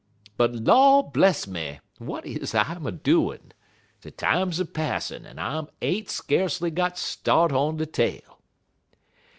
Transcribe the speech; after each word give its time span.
"But, 0.35 0.55
law 0.55 1.03
bless 1.03 1.45
me! 1.45 1.79
w'at 1.99 2.25
is 2.25 2.55
I'm 2.55 2.87
a 2.87 2.91
doin'? 2.91 3.53
De 4.01 4.09
time's 4.09 4.59
a 4.59 4.65
passin', 4.65 5.27
en 5.27 5.37
I'm 5.37 5.67
ain't 5.79 6.07
skacely 6.07 6.73
got 6.73 6.97
start 6.97 7.51
on 7.51 7.77
de 7.77 7.85
tale. 7.85 8.39